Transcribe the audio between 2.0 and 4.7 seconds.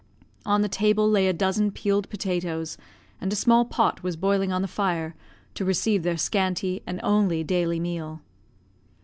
potatoes, and a small pot was boiling on the